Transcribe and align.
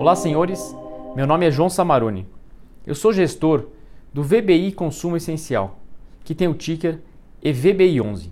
Olá, 0.00 0.16
senhores. 0.16 0.74
Meu 1.14 1.26
nome 1.26 1.46
é 1.46 1.50
João 1.50 1.68
Samaroni. 1.68 2.26
Eu 2.86 2.94
sou 2.94 3.12
gestor 3.12 3.66
do 4.14 4.22
VBI 4.22 4.72
Consumo 4.72 5.14
Essencial, 5.14 5.78
que 6.24 6.34
tem 6.34 6.48
o 6.48 6.54
ticker 6.54 7.02
EVBI11. 7.44 8.30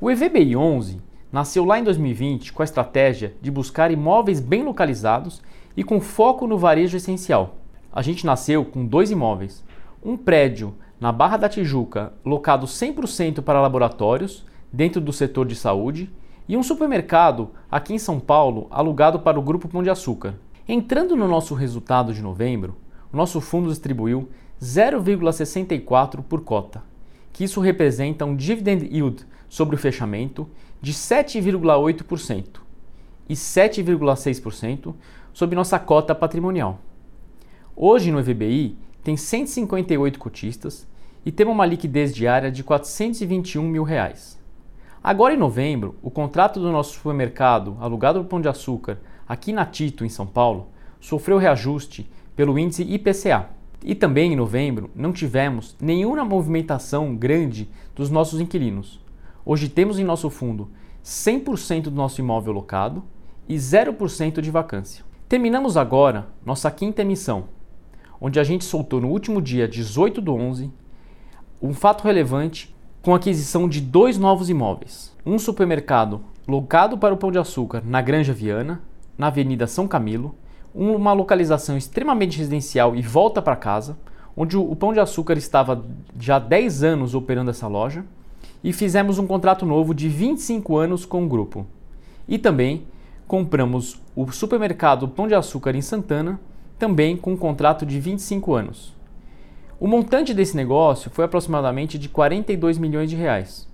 O 0.00 0.06
EVBI11 0.06 0.98
nasceu 1.30 1.64
lá 1.64 1.78
em 1.78 1.84
2020 1.84 2.52
com 2.52 2.60
a 2.60 2.64
estratégia 2.64 3.34
de 3.40 3.52
buscar 3.52 3.92
imóveis 3.92 4.40
bem 4.40 4.64
localizados 4.64 5.40
e 5.76 5.84
com 5.84 6.00
foco 6.00 6.44
no 6.44 6.58
varejo 6.58 6.96
essencial. 6.96 7.58
A 7.92 8.02
gente 8.02 8.26
nasceu 8.26 8.64
com 8.64 8.84
dois 8.84 9.12
imóveis: 9.12 9.64
um 10.04 10.16
prédio 10.16 10.74
na 10.98 11.12
Barra 11.12 11.36
da 11.36 11.48
Tijuca, 11.48 12.14
locado 12.24 12.66
100% 12.66 13.42
para 13.42 13.60
laboratórios, 13.60 14.44
dentro 14.72 15.00
do 15.00 15.12
setor 15.12 15.46
de 15.46 15.54
saúde, 15.54 16.10
e 16.48 16.56
um 16.56 16.64
supermercado 16.64 17.52
aqui 17.70 17.94
em 17.94 17.98
São 17.98 18.18
Paulo, 18.18 18.66
alugado 18.72 19.20
para 19.20 19.38
o 19.38 19.42
Grupo 19.42 19.68
Pão 19.68 19.84
de 19.84 19.90
Açúcar. 19.90 20.34
Entrando 20.68 21.14
no 21.14 21.28
nosso 21.28 21.54
resultado 21.54 22.12
de 22.12 22.20
novembro, 22.20 22.76
o 23.12 23.16
nosso 23.16 23.40
fundo 23.40 23.68
distribuiu 23.68 24.28
0,64 24.60 26.24
por 26.24 26.40
cota, 26.40 26.82
que 27.32 27.44
isso 27.44 27.60
representa 27.60 28.24
um 28.24 28.34
dividend 28.34 28.84
yield 28.84 29.24
sobre 29.48 29.76
o 29.76 29.78
fechamento 29.78 30.48
de 30.82 30.92
7,8% 30.92 32.60
e 33.28 33.34
7,6% 33.34 34.92
sobre 35.32 35.54
nossa 35.54 35.78
cota 35.78 36.16
patrimonial. 36.16 36.80
Hoje 37.76 38.10
no 38.10 38.18
EVBI 38.18 38.76
tem 39.04 39.16
158 39.16 40.18
cotistas 40.18 40.84
e 41.24 41.30
temos 41.30 41.54
uma 41.54 41.64
liquidez 41.64 42.12
diária 42.12 42.50
de 42.50 42.64
421 42.64 43.62
mil 43.62 43.84
reais. 43.84 44.36
Agora 45.06 45.32
em 45.32 45.36
novembro, 45.36 45.94
o 46.02 46.10
contrato 46.10 46.58
do 46.58 46.72
nosso 46.72 46.94
supermercado 46.94 47.76
alugado 47.78 48.18
do 48.18 48.24
Pão 48.24 48.40
de 48.40 48.48
Açúcar 48.48 48.98
aqui 49.28 49.52
na 49.52 49.64
Tito, 49.64 50.04
em 50.04 50.08
São 50.08 50.26
Paulo, 50.26 50.70
sofreu 50.98 51.38
reajuste 51.38 52.10
pelo 52.34 52.58
índice 52.58 52.82
IPCA. 52.82 53.50
E 53.84 53.94
também 53.94 54.32
em 54.32 54.36
novembro 54.36 54.90
não 54.96 55.12
tivemos 55.12 55.76
nenhuma 55.80 56.24
movimentação 56.24 57.14
grande 57.14 57.70
dos 57.94 58.10
nossos 58.10 58.40
inquilinos. 58.40 59.00
Hoje 59.44 59.68
temos 59.68 60.00
em 60.00 60.02
nosso 60.02 60.28
fundo 60.28 60.72
100% 61.04 61.82
do 61.82 61.92
nosso 61.92 62.20
imóvel 62.20 62.52
locado 62.52 63.04
e 63.48 63.54
0% 63.54 64.40
de 64.40 64.50
vacância. 64.50 65.04
Terminamos 65.28 65.76
agora 65.76 66.26
nossa 66.44 66.68
quinta 66.68 67.02
emissão, 67.02 67.44
onde 68.20 68.40
a 68.40 68.42
gente 68.42 68.64
soltou 68.64 69.00
no 69.00 69.10
último 69.10 69.40
dia 69.40 69.68
18 69.68 70.20
do 70.20 70.34
11 70.34 70.68
um 71.62 71.72
fato 71.72 72.02
relevante 72.02 72.75
com 73.06 73.14
a 73.14 73.18
aquisição 73.18 73.68
de 73.68 73.80
dois 73.80 74.18
novos 74.18 74.50
imóveis. 74.50 75.14
Um 75.24 75.38
supermercado 75.38 76.22
locado 76.48 76.98
para 76.98 77.14
o 77.14 77.16
Pão 77.16 77.30
de 77.30 77.38
Açúcar 77.38 77.80
na 77.86 78.02
Granja 78.02 78.32
Viana, 78.32 78.82
na 79.16 79.28
Avenida 79.28 79.68
São 79.68 79.86
Camilo, 79.86 80.34
uma 80.74 81.12
localização 81.12 81.76
extremamente 81.76 82.36
residencial 82.36 82.96
e 82.96 83.02
volta 83.02 83.40
para 83.40 83.54
casa, 83.54 83.96
onde 84.36 84.56
o 84.56 84.74
Pão 84.74 84.92
de 84.92 84.98
Açúcar 84.98 85.34
estava 85.34 85.84
já 86.18 86.34
há 86.34 86.40
10 86.40 86.82
anos 86.82 87.14
operando 87.14 87.52
essa 87.52 87.68
loja, 87.68 88.04
e 88.64 88.72
fizemos 88.72 89.20
um 89.20 89.26
contrato 89.28 89.64
novo 89.64 89.94
de 89.94 90.08
25 90.08 90.76
anos 90.76 91.06
com 91.06 91.24
o 91.24 91.28
grupo. 91.28 91.64
E 92.26 92.38
também 92.38 92.88
compramos 93.28 94.02
o 94.16 94.32
supermercado 94.32 95.06
Pão 95.06 95.28
de 95.28 95.34
Açúcar 95.36 95.76
em 95.76 95.80
Santana, 95.80 96.40
também 96.76 97.16
com 97.16 97.34
um 97.34 97.36
contrato 97.36 97.86
de 97.86 98.00
25 98.00 98.52
anos. 98.52 98.95
O 99.78 99.86
montante 99.86 100.32
desse 100.32 100.56
negócio 100.56 101.10
foi 101.10 101.26
aproximadamente 101.26 101.98
de 101.98 102.08
42 102.08 102.78
milhões 102.78 103.10
de 103.10 103.16
reais, 103.16 103.68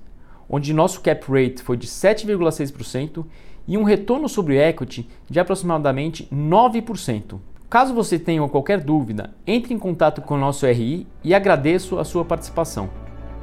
onde 0.50 0.75
nosso 0.75 1.00
cap 1.00 1.25
rate 1.31 1.62
foi 1.62 1.77
de 1.77 1.86
7,6% 1.86 3.25
e 3.69 3.78
um 3.78 3.84
retorno 3.84 4.28
sobre 4.28 4.58
equity 4.58 5.08
de 5.30 5.39
aproximadamente 5.39 6.27
9%. 6.33 7.39
Caso 7.70 7.95
você 7.95 8.18
tenha 8.18 8.46
qualquer 8.48 8.80
dúvida, 8.80 9.33
entre 9.46 9.73
em 9.73 9.79
contato 9.79 10.20
com 10.20 10.35
o 10.35 10.39
nosso 10.39 10.67
RI 10.67 11.07
e 11.23 11.33
agradeço 11.35 11.96
a 11.96 12.05
sua 12.05 12.24
participação. 12.24 12.91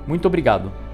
Muito 0.05 0.27
obrigado. 0.27 0.88